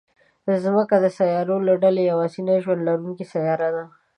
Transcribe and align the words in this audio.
مځکه 0.47 0.95
د 0.99 1.05
سیارو 1.17 1.57
له 1.67 1.73
ډلې 1.83 2.01
یوازینۍ 2.11 2.57
ژوند 2.63 2.81
لرونکې 2.87 3.25
سیاره 3.33 3.69
ده. 3.75 3.83